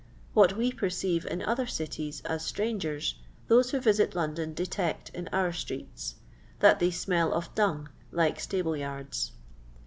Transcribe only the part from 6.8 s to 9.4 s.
smell of dung like stable yards.